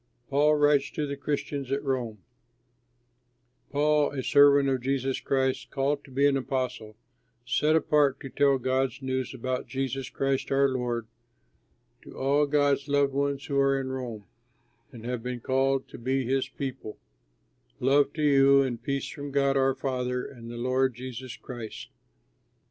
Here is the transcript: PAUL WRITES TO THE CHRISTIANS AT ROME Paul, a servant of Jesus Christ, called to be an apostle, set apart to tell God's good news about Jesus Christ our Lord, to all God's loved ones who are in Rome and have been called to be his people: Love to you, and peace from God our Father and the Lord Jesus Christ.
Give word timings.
PAUL 0.31 0.55
WRITES 0.55 0.89
TO 0.89 1.05
THE 1.05 1.15
CHRISTIANS 1.15 1.71
AT 1.71 1.83
ROME 1.83 2.17
Paul, 3.69 4.09
a 4.13 4.23
servant 4.23 4.67
of 4.67 4.81
Jesus 4.81 5.19
Christ, 5.19 5.69
called 5.69 6.03
to 6.05 6.09
be 6.09 6.25
an 6.25 6.35
apostle, 6.37 6.95
set 7.45 7.75
apart 7.75 8.19
to 8.21 8.29
tell 8.31 8.57
God's 8.57 8.97
good 8.97 9.05
news 9.05 9.31
about 9.35 9.67
Jesus 9.67 10.09
Christ 10.09 10.51
our 10.51 10.67
Lord, 10.69 11.05
to 12.01 12.17
all 12.17 12.47
God's 12.47 12.87
loved 12.87 13.13
ones 13.13 13.45
who 13.45 13.59
are 13.59 13.79
in 13.79 13.89
Rome 13.91 14.23
and 14.91 15.05
have 15.05 15.21
been 15.21 15.39
called 15.39 15.87
to 15.89 15.99
be 15.99 16.25
his 16.25 16.49
people: 16.49 16.97
Love 17.79 18.11
to 18.13 18.23
you, 18.23 18.63
and 18.63 18.81
peace 18.81 19.07
from 19.07 19.29
God 19.29 19.55
our 19.55 19.75
Father 19.75 20.25
and 20.25 20.49
the 20.49 20.57
Lord 20.57 20.95
Jesus 20.95 21.37
Christ. 21.37 21.89